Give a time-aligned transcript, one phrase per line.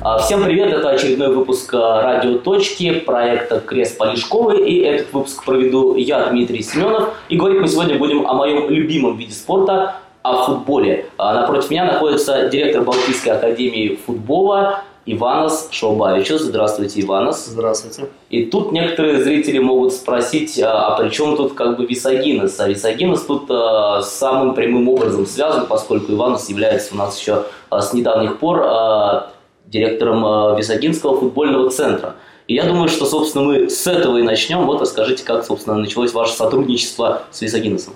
[0.00, 4.70] А, всем привет, это очередной выпуск а, «Радио Точки» проекта «Крест Полишковый».
[4.70, 7.14] И этот выпуск проведу я, Дмитрий Семенов.
[7.28, 11.06] И говорить мы сегодня будем о моем любимом виде спорта– о футболе.
[11.16, 16.42] А, напротив меня находится директор Балтийской академии футбола Иванос Шоубавичус.
[16.42, 17.46] Здравствуйте, Иванос.
[17.46, 18.10] Здравствуйте.
[18.30, 22.60] И тут некоторые зрители могут спросить, а при чем тут как бы Висагинес?
[22.60, 27.80] А Висагинес тут а, самым прямым образом связан, поскольку Иванос является у нас еще а,
[27.80, 29.30] с недавних пор а,
[29.70, 32.16] директором э, Висагинского футбольного центра.
[32.46, 34.64] И я думаю, что, собственно, мы с этого и начнем.
[34.64, 37.94] Вот расскажите, как, собственно, началось ваше сотрудничество с Висагинесом.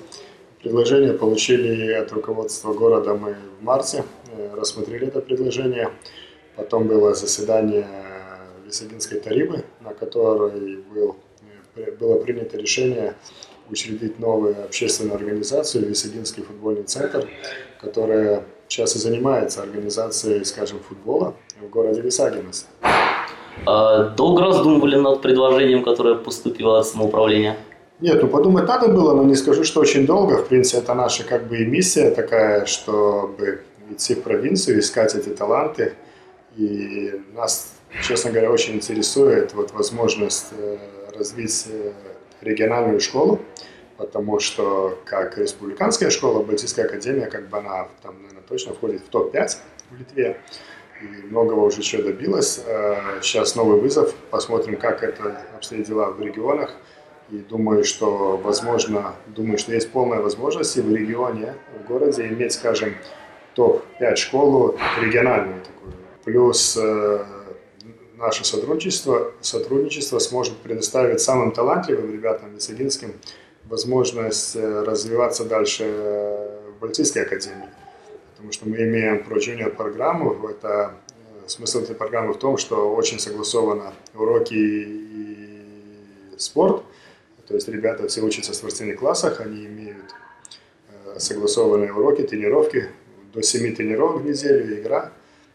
[0.62, 4.04] Предложение получили от руководства города мы в марте,
[4.36, 5.90] э, рассмотрели это предложение.
[6.56, 7.86] Потом было заседание
[8.66, 11.16] Висагинской тарибы, на которой был,
[11.76, 13.14] э, было принято решение
[13.70, 17.26] учредить новую общественную организацию Висагинский футбольный центр,
[17.80, 22.66] которая сейчас и занимается организацией, скажем, футбола в городе Висагинес.
[23.66, 27.56] А долго раздумывали над предложением, которое поступило от самоуправления?
[28.00, 30.38] Нет, ну подумать надо было, но не скажу, что очень долго.
[30.38, 35.28] В принципе, это наша как бы и миссия такая, чтобы идти в провинцию, искать эти
[35.28, 35.94] таланты.
[36.56, 40.78] И нас, честно говоря, очень интересует вот возможность э,
[41.16, 41.92] развить э,
[42.40, 43.40] региональную школу,
[43.96, 49.08] потому что как республиканская школа, Балтийская академия, как бы она там, наверное, точно входит в
[49.08, 49.56] топ-5
[49.90, 50.40] в Литве
[51.30, 52.62] многого уже еще добилась.
[53.22, 56.74] Сейчас новый вызов, посмотрим, как это обстоят дела в регионах.
[57.30, 62.52] И думаю, что возможно, думаю, что есть полная возможность и в регионе, в городе иметь,
[62.52, 62.94] скажем,
[63.54, 65.94] топ-5 школу региональную такую.
[66.24, 67.24] Плюс э,
[68.16, 73.14] наше сотрудничество, сотрудничество сможет предоставить самым талантливым ребятам Висагинским
[73.64, 77.68] возможность э, развиваться дальше в Балтийской академии
[78.42, 80.48] потому что мы имеем Pro Junior программу.
[80.48, 80.94] Это,
[81.44, 86.82] э, смысл этой программы в том, что очень согласованы уроки и спорт.
[87.46, 90.12] То есть ребята все учатся в спортивных классах, они имеют
[90.88, 92.88] э, согласованные уроки, тренировки,
[93.32, 95.12] до 7 тренировок в неделю, игра.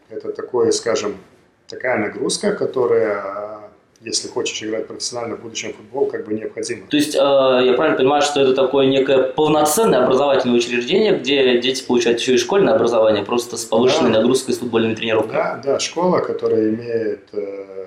[0.08, 1.18] Это такое, скажем,
[1.66, 3.57] такая нагрузка, которая
[4.00, 6.86] если хочешь играть профессионально в будущем футбол, как бы необходимо.
[6.86, 11.82] То есть э, я правильно понимаю, что это такое некое полноценное образовательное учреждение, где дети
[11.84, 14.18] получают еще и школьное образование, просто с повышенной да.
[14.18, 15.32] нагрузкой с футбольными тренировками?
[15.32, 17.86] Да, да, школа, которая имеет э,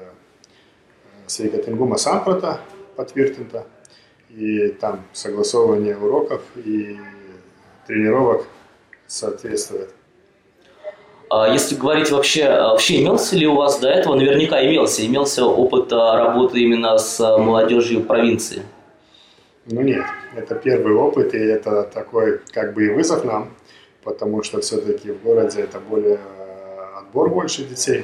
[1.28, 2.60] Свейкатингума Сампрота
[2.98, 3.64] подтверждена,
[4.30, 6.98] и там согласование уроков и
[7.88, 8.46] тренировок
[9.08, 9.94] соответствует.
[11.34, 15.94] А если говорить вообще, вообще имелся ли у вас до этого, наверняка имелся, имелся опыт
[15.94, 18.64] а, работы именно с а, молодежью провинции?
[19.66, 20.04] Ну нет,
[20.36, 23.54] это первый опыт, и это такой как бы и вызов нам,
[24.04, 26.20] потому что все-таки в городе это более
[26.98, 28.04] отбор больше детей,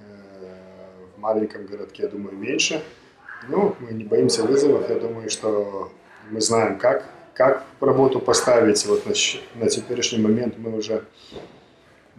[0.00, 2.82] э, в маленьком городке, я думаю, меньше.
[3.48, 5.90] Ну, мы не боимся вызовов, я думаю, что
[6.30, 8.84] мы знаем, как, как работу поставить.
[8.84, 9.14] Вот на,
[9.54, 11.04] на теперешний момент мы уже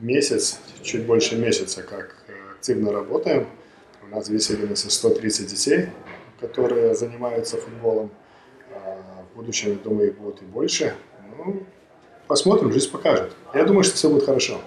[0.02, 3.48] месяц, чуть больше месяца, как э, активно работаем.
[4.04, 5.90] У нас в Веселиносе 130 детей,
[6.40, 8.10] которые занимаются футболом.
[8.74, 10.94] А в будущем, я думаю, их будет и больше.
[11.38, 11.64] Ну,
[12.28, 13.32] посмотрим, жизнь покажет.
[13.54, 14.60] Я думаю, что все будет хорошо.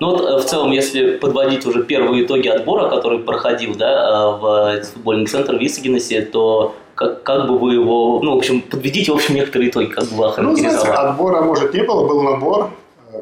[0.00, 4.80] Ну вот э, в целом, если подводить уже первые итоги отбора, который проходил да, э,
[4.80, 9.12] в футбольный центр в Висагиносе, то как, как бы вы его, ну, в общем, подведите,
[9.12, 10.42] в общем, некоторые итоги, как бы вы?
[10.42, 12.70] Ну, знаете, отбора, может, не было, был набор,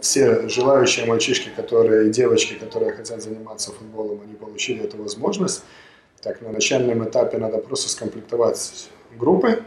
[0.02, 5.62] все желающие мальчишки, которые и девочки, которые хотят заниматься футболом, они получили эту возможность.
[6.22, 9.62] Так, на начальном этапе надо просто скомплектовать группы.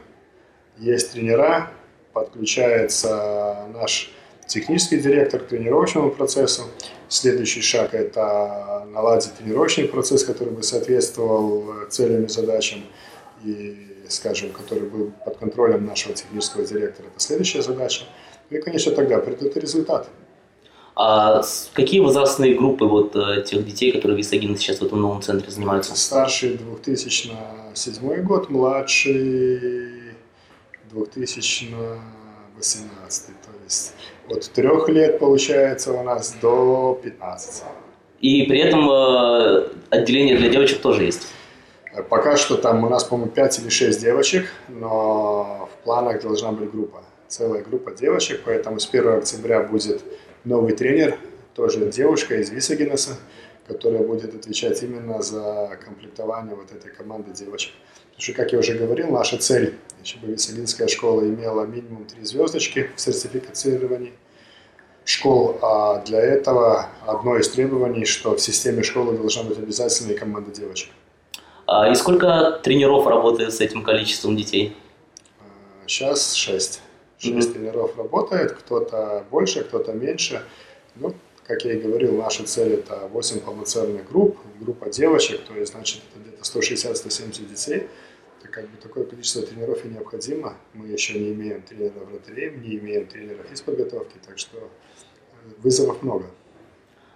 [0.77, 1.71] Есть тренера,
[2.13, 4.11] подключается наш
[4.47, 6.63] технический директор к тренировочному процессу.
[7.07, 12.83] Следующий шаг– это наладить тренировочный процесс, который бы соответствовал целям и задачам,
[13.43, 17.07] и, скажем, который был под контролем нашего технического директора.
[17.07, 18.05] Это следующая задача.
[18.51, 20.09] И, конечно, тогда придут результат.
[20.93, 21.41] А
[21.73, 25.97] какие возрастные группы вот э, тех детей, которые Висагин сейчас в этом новом центре занимаются?
[25.97, 30.11] Старший 2007 год, младший
[30.91, 33.27] 2018.
[33.27, 33.93] То есть
[34.29, 37.63] от трех лет получается у нас до 15.
[38.19, 41.29] И при этом э, отделение для девочек тоже есть?
[42.09, 46.69] Пока что там у нас, по-моему, 5 или 6 девочек, но в планах должна быть
[46.69, 50.03] группа целая группа девочек, поэтому с 1 октября будет
[50.43, 51.17] новый тренер,
[51.55, 53.17] тоже девушка из Висагинеса,
[53.67, 57.73] которая будет отвечать именно за комплектование вот этой команды девочек.
[58.09, 62.89] Потому что, как я уже говорил, наша цель, чтобы Висагинская школа имела минимум три звездочки
[62.95, 64.13] в сертификацировании.
[65.05, 70.17] школ, а для этого одно из требований, что в системе школы должна быть обязательно и
[70.17, 70.89] команда девочек.
[71.65, 74.75] А, и сколько тренеров работает с этим количеством детей?
[75.87, 76.81] Сейчас шесть.
[77.21, 77.53] Шесть mm-hmm.
[77.53, 80.43] тренеров работает, кто-то больше, кто-то меньше.
[80.95, 81.13] Ну,
[81.45, 86.01] как я и говорил, наша цель это 8 полноценных групп, группа девочек, то есть, значит,
[86.09, 87.87] это где-то 160-170 детей.
[88.39, 90.55] Это как бы такое количество тренеров и необходимо.
[90.73, 94.71] Мы еще не имеем тренеров вратарей, не имеем тренеров из подготовки, так что
[95.59, 96.25] вызовов много.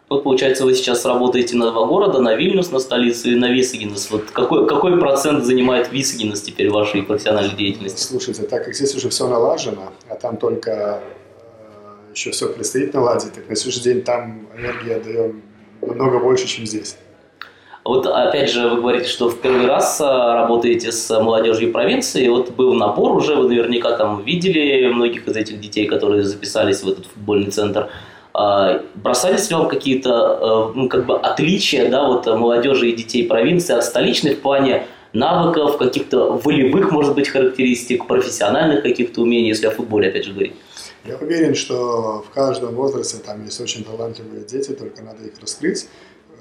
[0.08, 4.12] Вот, получается, вы сейчас работаете на два города, на Вильнюс, на столицу и на Висагинес.
[4.12, 8.02] Вот какой, какой процент занимает Висагинес теперь вашей профессиональной деятельности?
[8.02, 11.02] Слушайте, так как здесь уже все налажено, а там только
[11.72, 15.42] э, еще все предстоит наладить, так на сегодняшний день там энергия даем
[15.82, 16.98] намного больше, чем здесь.
[17.84, 22.28] Вот опять же вы говорите, что в первый раз э, работаете с молодежью провинции.
[22.28, 26.90] Вот был набор уже, вы наверняка там видели многих из этих детей, которые записались в
[26.90, 27.90] этот футбольный центр.
[28.38, 33.26] А, бросались ли вам какие-то э, ну, как бы отличия да, вот, молодежи и детей
[33.26, 39.68] провинции от столичных в плане навыков, каких-то волевых, может быть, характеристик, профессиональных каких-то умений, если
[39.68, 40.54] о футболе, опять же, говорить?
[41.06, 45.88] Я уверен, что в каждом возрасте там есть очень талантливые дети, только надо их раскрыть.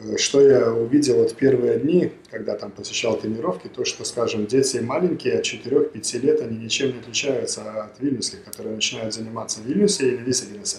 [0.03, 4.79] Э, что я увидел вот первые дни, когда там посещал тренировки, то, что, скажем, дети
[4.79, 10.09] маленькие, от 4-5 лет, они ничем не отличаются от вильнюсских, которые начинают заниматься в Вильнюсе
[10.09, 10.79] или Висагенесе.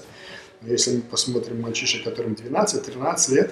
[0.66, 3.52] Если мы посмотрим мальчишек, которым 12-13 лет,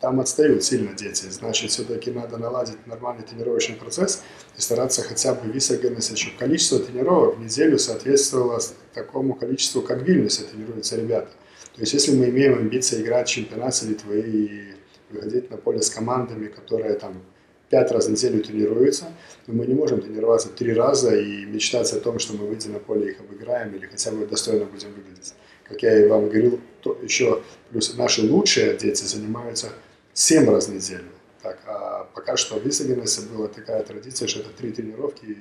[0.00, 1.26] там отстают сильно дети.
[1.28, 4.22] Значит, все-таки надо наладить нормальный тренировочный процесс
[4.56, 8.60] и стараться хотя бы висогенность, чтобы количество тренировок в неделю соответствовало
[8.94, 11.28] такому количеству, как в Вильнюсе тренируются ребята.
[11.74, 14.74] То есть, если мы имеем амбиции играть в чемпионате Литвы и
[15.10, 17.22] выходить на поле с командами, которые там
[17.68, 19.06] пять раз в неделю тренируются,
[19.46, 22.78] но мы не можем тренироваться три раза и мечтать о том, что мы выйдем на
[22.78, 26.60] поле и их обыграем или хотя бы достойно будем выглядеть как я и вам говорил,
[26.80, 29.72] то еще плюс наши лучшие дети занимаются
[30.12, 31.08] 7 раз в неделю.
[31.42, 35.38] Так, а пока что в Висагенесе была такая традиция, что это три тренировки и,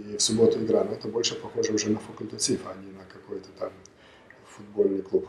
[0.00, 0.84] и в субботу игра.
[0.84, 3.72] Но это больше похоже уже на факультатив, а не на какой-то там
[4.46, 5.28] футбольный клуб.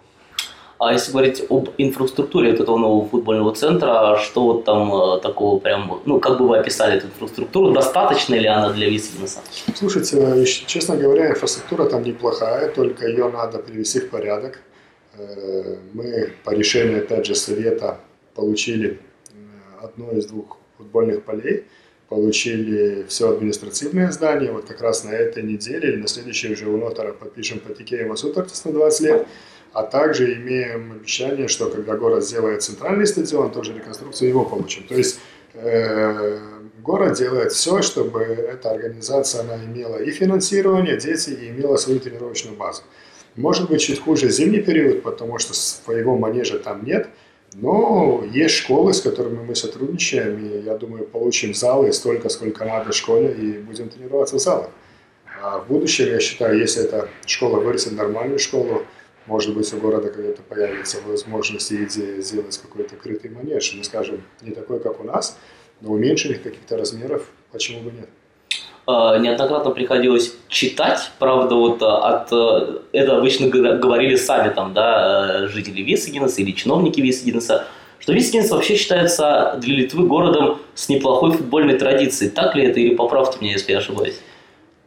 [0.77, 5.57] А если говорить об инфраструктуре вот этого нового футбольного центра, что вот там э, такого
[5.59, 9.39] прям, ну, как бы вы описали эту инфраструктуру, достаточно ли она для бизнеса?
[9.73, 14.59] Слушайте, э, честно говоря, инфраструктура там неплохая, только ее надо привести в порядок.
[15.17, 17.99] Э, мы по решению, опять же, совета
[18.35, 18.99] получили
[19.81, 21.63] одно из двух футбольных полей,
[22.09, 26.77] получили все административное здание, вот как раз на этой неделе или на следующей уже у
[26.77, 29.27] нотара подпишем по Тикеева Сутартис на 20 лет,
[29.75, 34.83] а также имеем обещание, что когда город сделает центральный стадион, тоже реконструкцию его получим.
[34.87, 35.19] То есть
[35.53, 36.39] э,
[36.81, 42.55] город делает все, чтобы эта организация она имела и финансирование, дети, и имела свою тренировочную
[42.55, 42.83] базу.
[43.35, 47.09] Может быть, чуть хуже зимний период, потому что своего манежа там нет,
[47.53, 52.93] но есть школы, с которыми мы сотрудничаем, и я думаю, получим залы столько, сколько надо
[52.93, 54.69] в школе, и будем тренироваться в залах.
[55.41, 58.83] А в будущем, я считаю, если эта школа вырастет нормальную школу,
[59.25, 64.21] может быть, у города когда-то появится возможность и идея сделать какой-то крытый манеж, ну, скажем,
[64.41, 65.37] не такой, как у нас,
[65.81, 68.09] но уменьшенных каких-то размеров, почему бы нет?
[68.87, 75.45] А, неоднократно приходилось читать, правда, вот а, от э, это обычно говорили сами там, да,
[75.45, 77.65] э, жители Висагинеса или чиновники Висагинеса,
[77.97, 82.29] что Висагинес вообще считается для Литвы городом с неплохой футбольной традицией.
[82.29, 84.19] Так ли это или поправьте меня, если я ошибаюсь?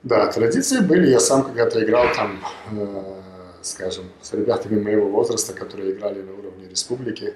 [0.05, 1.11] Да, традиции были.
[1.11, 2.39] Я сам когда-то играл там
[2.71, 3.19] э,
[3.63, 7.35] скажем, с ребятами моего возраста, которые играли на уровне республики.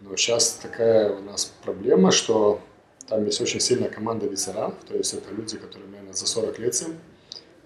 [0.00, 2.60] Но сейчас такая у нас проблема, что
[3.08, 6.74] там есть очень сильная команда ветеранов, то есть это люди, которые, наверное, за 40 лет
[6.74, 6.94] всем,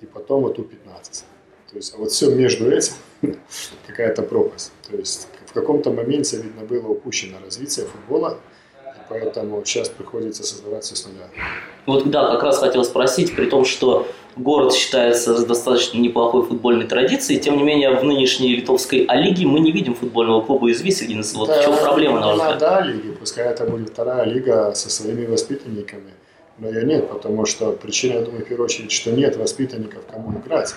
[0.01, 1.25] и потом вот У-15.
[1.71, 2.95] То есть а вот все между этим
[3.87, 4.73] какая-то пропасть.
[4.89, 8.39] То есть в каком-то моменте, видно, было упущено развитие футбола,
[9.09, 11.29] поэтому сейчас приходится создавать все с нуля.
[11.87, 16.87] Вот да, как раз хотел спросить, при том, что город считается с достаточно неплохой футбольной
[16.87, 21.39] традицией, тем не менее в нынешней литовской А-лиге мы не видим футбольного клуба из Висагинеса.
[21.39, 22.59] Вот да, в чем проблема, на ваш взгляд?
[22.59, 26.13] Да, лиги, пускай это будет вторая лига со своими воспитанниками,
[26.59, 30.39] но ее нет, потому что причина, я думаю, в первую очередь, что нет воспитанников, кому
[30.39, 30.75] играть.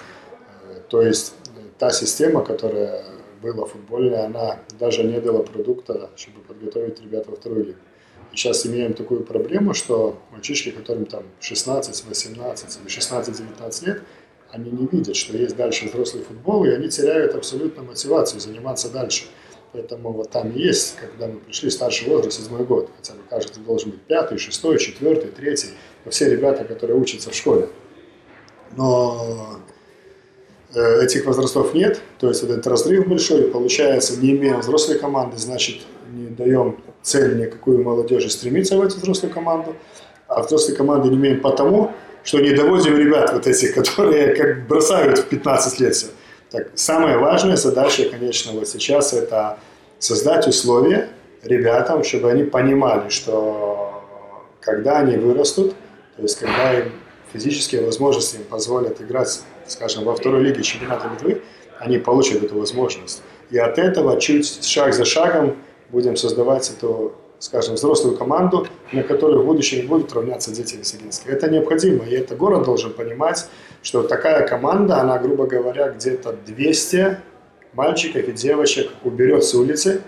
[0.70, 3.04] Э, то есть э, та система, которая
[3.42, 7.80] была футбольная, она даже не дала продукта, чтобы подготовить ребят во вторую лигу
[8.38, 14.02] сейчас имеем такую проблему, что мальчишки, которым там 16, 18 или 16-19 лет,
[14.52, 19.26] они не видят, что есть дальше взрослый футбол, и они теряют абсолютно мотивацию заниматься дальше.
[19.74, 23.92] Поэтому вот там есть, когда мы пришли, старший возраст, седьмой год, хотя бы кажется, должен
[23.92, 25.70] быть пятый, шестой, четвертый, третий,
[26.10, 27.68] все ребята, которые учатся в школе.
[28.78, 29.60] Но
[30.74, 35.82] э, этих возрастов нет, то есть этот разрыв большой, получается, не имея взрослой команды, значит,
[36.10, 39.76] не даем цель никакую молодежи стремиться в эту взрослую команду,
[40.28, 41.92] а взрослой команды не имеем потому,
[42.24, 46.08] что не доводим ребят вот этих, которые как бросают в 15 лет все.
[46.52, 49.60] Так, самая важная задача, конечно, вот сейчас это
[50.00, 51.10] создать условия
[51.44, 54.04] ребятам, чтобы они понимали, что
[54.60, 55.76] когда они вырастут,
[56.16, 56.92] то есть когда им
[57.32, 61.42] физические возможности им позволят играть, скажем, во второй лиге чемпионата Литвы,
[61.80, 63.22] они получат эту возможность.
[63.50, 65.56] И от этого чуть шаг за шагом
[65.90, 71.30] будем создавать эту, скажем, взрослую команду, на которой в будущем будут равняться дети Висагинских.
[71.30, 73.48] Это необходимо, и это город должен понимать,
[73.82, 77.18] что такая команда, она, грубо говоря, где-то 200
[77.74, 80.02] мальчиков и девочек уберет с улицы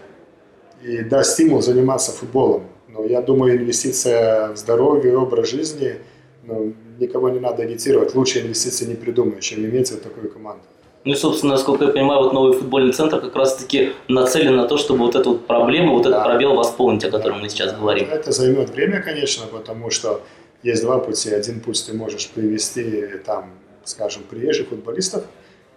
[0.82, 2.64] и даст стимул заниматься футболом.
[2.88, 5.96] Но я думаю, инвестиция в здоровье образ жизни,
[6.44, 8.16] ну, никого не надо агитировать.
[8.16, 10.64] Лучше инвестиции не придумаешь, чем иметь вот такую команду.
[11.06, 14.78] Ну и, собственно, насколько я понимаю, вот новый футбольный центр как раз-таки нацелен на то,
[14.78, 16.10] чтобы вот эту вот проблему, вот да.
[16.10, 18.10] этот пробел восполнить, о котором мы сейчас говорим.
[18.10, 20.22] Это займет время, конечно, потому что
[20.62, 21.30] есть два пути.
[21.30, 23.52] Один путь ты можешь привести там,
[23.86, 25.24] скажем, приезжих футболистов,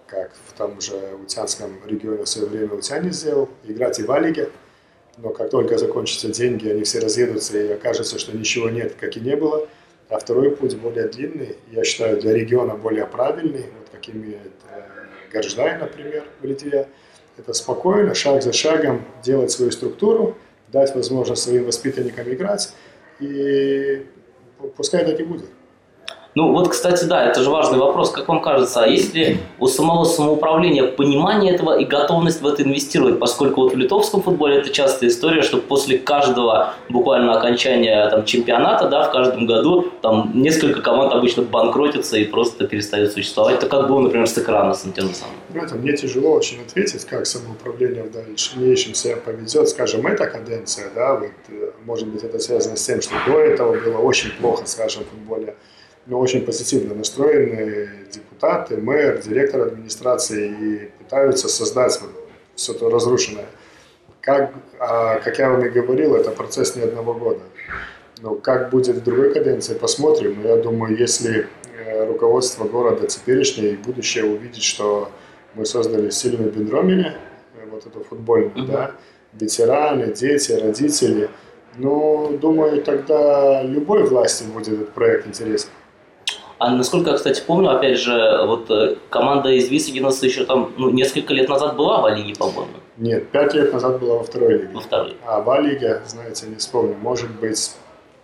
[0.08, 4.50] как в том же Утянском регионе в свое время Утяне сделал, играть и в А-лиге.
[5.18, 9.20] Но как только закончатся деньги, они все разъедутся и окажется, что ничего нет, как и
[9.20, 9.68] не было.
[10.08, 14.82] А второй путь более длинный, я считаю, для региона более правильный, вот как имеет э,
[15.32, 16.88] Горждай, например, в Литве.
[17.38, 20.36] Это спокойно, шаг за шагом делать свою структуру,
[20.68, 22.74] дать возможность своим воспитанникам играть,
[23.20, 24.06] и
[24.76, 25.48] пускай так и будет.
[26.34, 28.10] Ну вот, кстати, да, это же важный вопрос.
[28.10, 32.62] Как вам кажется, а есть ли у самого самоуправления понимание этого и готовность в это
[32.62, 33.18] инвестировать?
[33.18, 38.88] Поскольку вот в литовском футболе это частая история, что после каждого буквально окончания там, чемпионата,
[38.88, 43.56] да, в каждом году там несколько команд обычно банкротятся и просто перестают существовать.
[43.56, 45.28] Это как было, например, с экрана с Антеносом.
[45.52, 49.68] Это мне тяжело очень ответить, как самоуправление в дальнейшем себя поведет.
[49.68, 53.78] Скажем, эта каденция, да, вот, э, может быть, это связано с тем, что до этого
[53.78, 55.56] было очень плохо, скажем, в футболе
[56.06, 62.10] но очень позитивно настроенные депутаты, мэр, директор администрации и пытаются создать вот
[62.54, 63.46] все то разрушенное.
[64.20, 67.40] Как, а, как я вам и говорил, это процесс не одного года.
[68.20, 70.42] Но как будет в другой каденции, посмотрим.
[70.42, 75.10] Но я думаю, если э, руководство города теперешнее и будущее увидит, что
[75.54, 77.12] мы создали сильную бендромини,
[77.56, 78.66] э, вот эту футбольную, mm-hmm.
[78.66, 78.92] да,
[79.32, 81.30] ветераны, дети, родители,
[81.76, 85.70] ну, думаю, тогда любой власти будет этот проект интересен.
[86.62, 90.90] А насколько я, кстати, помню, опять же, вот э, команда из Висагинаса еще там ну,
[90.90, 92.74] несколько лет назад была в А-лиге, по-моему.
[92.98, 94.68] Нет, пять лет назад была во второй лиге.
[94.72, 95.16] Во второй.
[95.26, 97.72] А в А-лиге, знаете, не вспомню, может быть,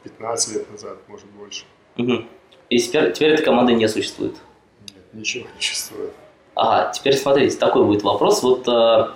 [0.04, 1.64] 15 лет назад, может больше.
[1.96, 2.26] Угу.
[2.70, 4.34] И теперь, теперь этой команды не существует?
[4.86, 6.12] Нет, ничего не существует.
[6.54, 8.44] Ага, теперь смотрите, такой будет вопрос.
[8.44, 9.08] Вот э,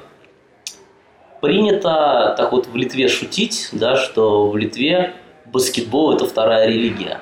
[1.41, 5.15] принято так вот в Литве шутить, да, что в Литве
[5.47, 7.21] баскетбол это вторая религия.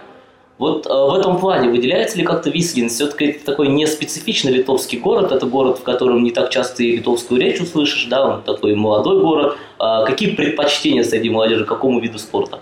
[0.60, 2.90] Вот э, в этом плане выделяется ли как-то Висгин?
[2.90, 6.98] Все-таки это такой не специфичный литовский город, это город, в котором не так часто и
[6.98, 9.56] литовскую речь услышишь, да, он такой молодой город.
[9.78, 12.60] А какие предпочтения среди молодежи, какому виду спорта?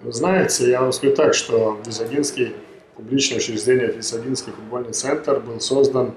[0.00, 2.54] Вы знаете, я вам скажу так, что Висагинский,
[2.96, 6.14] публичное учреждение Висагинский футбольный центр был создан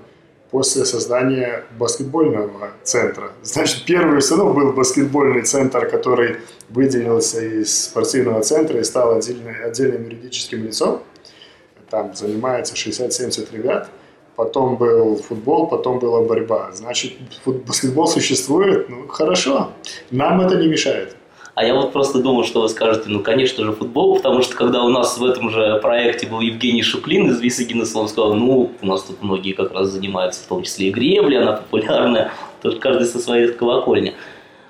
[0.49, 3.31] после создания баскетбольного центра.
[3.43, 6.37] Значит, первый все равно был баскетбольный центр, который
[6.69, 11.03] выделился из спортивного центра и стал отдельным, отдельным юридическим лицом
[11.91, 13.89] там занимается 60-70 ребят,
[14.35, 16.71] потом был футбол, потом была борьба.
[16.71, 17.13] Значит,
[17.45, 19.71] баскетбол существует, ну хорошо,
[20.09, 21.15] нам это не мешает.
[21.53, 24.83] А я вот просто думал, что вы скажете, ну, конечно же, футбол, потому что когда
[24.83, 28.85] у нас в этом же проекте был Евгений Шуклин из Висагинеса, он сказал, ну, у
[28.85, 32.31] нас тут многие как раз занимаются, в том числе и гребли, она популярная,
[32.61, 34.15] тоже каждый со своей колокольни.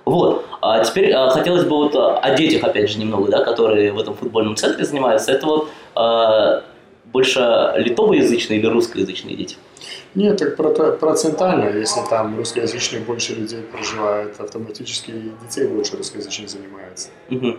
[0.05, 0.43] Вот.
[0.61, 4.15] А теперь а, хотелось бы вот о детях, опять же, немного, да, которые в этом
[4.15, 5.31] футбольном центре занимаются.
[5.31, 6.63] Это вот а,
[7.11, 9.57] больше литовоязычные или русскоязычные дети?
[10.13, 10.57] Нет, так
[10.99, 17.09] процентально, если там русскоязычных больше людей проживает, автоматически детей больше русскоязычных занимается.
[17.29, 17.57] Угу.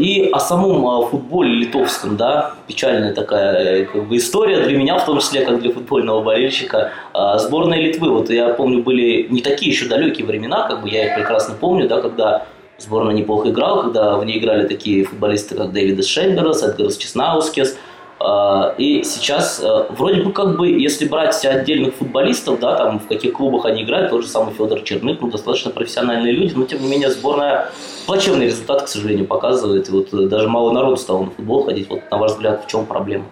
[0.00, 5.06] И о самом а, футболе литовском, да, печальная такая как бы, история для меня, в
[5.06, 6.90] том числе, как для футбольного болельщика.
[7.12, 11.06] А, сборная Литвы, вот я помню, были не такие еще далекие времена, как бы я
[11.06, 12.46] их прекрасно помню, да, когда
[12.80, 17.76] сборная неплохо играла, когда в ней играли такие футболисты, как Дэвид Шейберс, Эдгарс Чеснаускес.
[18.22, 23.08] А, и сейчас, э, вроде бы, как бы, если брать отдельных футболистов, да, там, в
[23.08, 26.82] каких клубах они играют, тот же самый Федор Черных, ну, достаточно профессиональные люди, но, тем
[26.82, 27.70] не менее, сборная
[28.04, 29.88] плачевный результат, к сожалению, показывает.
[29.88, 31.88] И вот э, даже мало народу стало на футбол ходить.
[31.88, 33.24] Вот, на ваш взгляд, в чем проблема?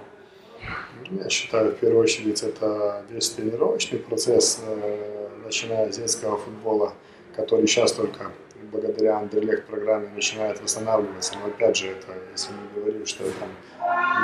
[1.10, 6.94] Я считаю, в первую очередь, это весь тренировочный процесс, э, начиная с детского футбола,
[7.36, 8.32] который сейчас только
[8.70, 11.34] благодаря Андерлехт программе начинает восстанавливаться.
[11.40, 13.48] Но опять же, это, если мы говорим, что там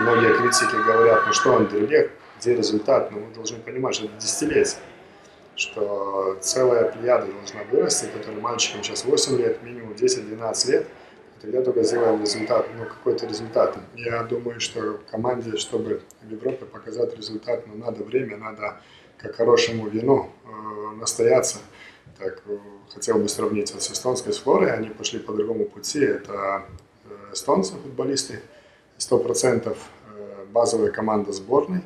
[0.03, 4.79] многие критики говорят, ну что Андерлехт, где результат, но мы должны понимать, что это десятилетие
[5.57, 10.87] что целая плеяда должна вырасти, которым мальчикам сейчас 8 лет, минимум 10-12 лет,
[11.41, 13.77] тогда только сделаем результат, ну какой-то результат.
[13.95, 18.81] Я думаю, что команде, чтобы в Европе показать результат, ну надо время, надо
[19.19, 21.59] как хорошему вину э, настояться.
[22.19, 22.59] Так, э,
[22.93, 26.65] хотел бы сравнить вот с эстонской с Флорой, они пошли по другому пути, это
[27.05, 28.41] э, эстонцы, футболисты,
[28.99, 31.83] 100% э, базовая команда сборной,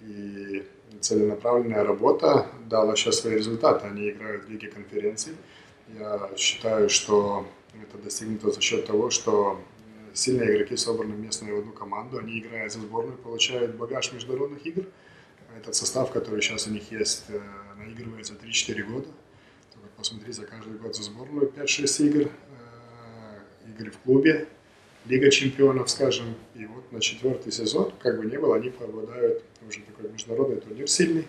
[0.00, 0.64] и
[1.00, 3.86] целенаправленная работа дала сейчас свои результаты.
[3.86, 5.34] Они играют в Лиге конференций.
[5.98, 7.46] Я считаю, что
[7.82, 9.60] это достигнуто за счет того, что
[10.12, 12.18] сильные игроки собраны местные в одну команду.
[12.18, 14.84] Они играют за сборную, получают багаж международных игр.
[15.58, 17.24] Этот состав, который сейчас у них есть,
[17.76, 19.08] наигрывается 3-4 года.
[20.04, 22.28] Посмотри за каждый год за сборную 5-6 игр.
[22.28, 24.46] Э, игры в клубе,
[25.06, 29.80] Лига чемпионов, скажем, и вот на четвертый сезон, как бы ни было, они попадают уже
[29.80, 31.26] такой международный турнир сильный.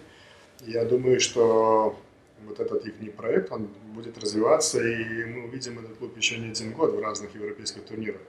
[0.60, 1.98] Я думаю, что
[2.46, 6.74] вот этот их проект, он будет развиваться, и мы увидим этот клуб еще не один
[6.74, 8.20] год в разных европейских турнирах.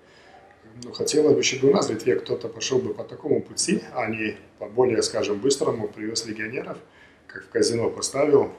[0.85, 4.07] Ну, хотелось бы, чтобы у нас в Литве кто-то пошел бы по такому пути, а
[4.07, 6.79] не по более, скажем, быстрому, привез легионеров,
[7.27, 8.53] как в казино поставил,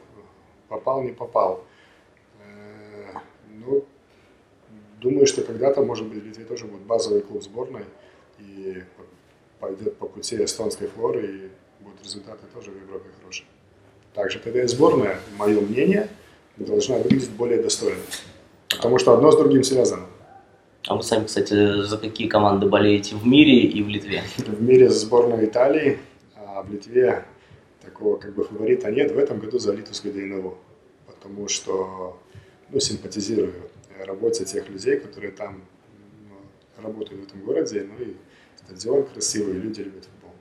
[0.67, 1.63] попал, не попал.
[3.67, 3.85] Э, ну,
[4.99, 7.83] Думаю, что когда-то, может быть, в Литве тоже будет базовый клуб сборной
[8.39, 8.83] и
[9.59, 13.45] пойдет по пути эстонской флоры, и будут результаты тоже в Европе хорошие.
[14.15, 16.09] Также тогда и сборная, мое мнение,
[16.57, 17.99] должна выглядеть более достойно.
[18.69, 20.07] Потому что одно с другим связано.
[20.87, 24.23] А вы сами, кстати, за какие команды болеете в мире и в Литве?
[24.37, 25.99] В мире за сборную Италии,
[26.35, 27.23] а в Литве
[27.83, 29.11] такого как бы фаворита нет.
[29.11, 30.53] В этом году за Литовскую ДНВ.
[31.05, 32.17] Потому что
[32.71, 33.53] ну, симпатизирую
[34.05, 35.61] работе тех людей, которые там
[36.29, 37.87] ну, работают в этом городе.
[37.87, 38.13] Ну и
[38.55, 40.31] стадион красивый, люди любят футбол.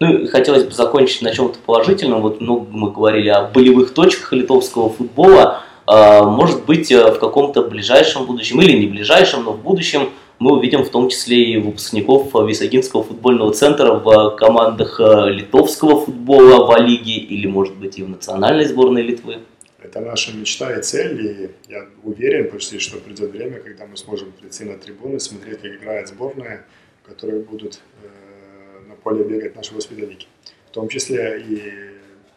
[0.00, 2.22] Ну хотелось бы закончить на чем-то положительном.
[2.22, 5.62] Вот много мы говорили о болевых точках литовского футбола.
[5.86, 10.56] А, может быть, э, в каком-то ближайшем будущем, или не ближайшем, но в будущем мы
[10.56, 16.76] увидим в том числе и выпускников Висагинского футбольного центра в командах э, литовского футбола в
[16.80, 19.40] Лиге или, может быть, и в национальной сборной Литвы.
[19.84, 24.32] Это наша мечта и цель, и я уверен почти, что придет время, когда мы сможем
[24.32, 26.64] прийти на трибуны, смотреть, как играет сборная,
[27.02, 30.26] в которой будут э, на поле бегать наши воспитанники,
[30.68, 31.72] в том числе и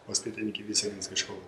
[0.06, 1.38] воспитанники Висенинской школы.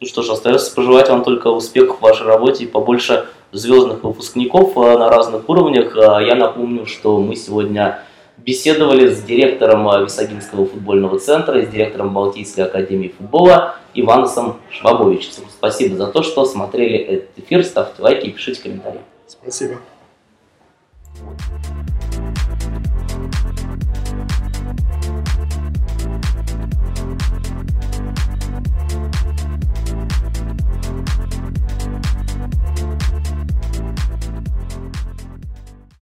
[0.00, 4.76] Ну что ж, остается пожелать вам только успехов в вашей работе и побольше звездных выпускников
[4.76, 5.96] э, на разных уровнях.
[5.96, 8.04] Э, я напомню, что мы сегодня
[8.44, 15.44] беседовали с директором э, Висагинского футбольного центра и с директором Балтийской академии футбола Иваносом Швабовичем.
[15.50, 17.64] Спасибо за то, что смотрели этот эфир.
[17.64, 19.00] Ставьте лайки и пишите комментарии.
[19.26, 19.76] Спасибо.